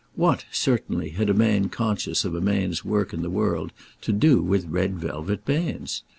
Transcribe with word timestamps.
What, 0.15 0.45
certainly, 0.51 1.09
had 1.11 1.29
a 1.29 1.33
man 1.35 1.69
conscious 1.69 2.25
of 2.25 2.33
a 2.33 2.41
man's 2.41 2.83
work 2.83 3.13
in 3.13 3.21
the 3.21 3.29
world 3.29 3.71
to 4.01 4.11
do 4.11 4.41
with 4.41 4.65
red 4.65 4.95
velvet 4.97 5.45
bands? 5.45 6.01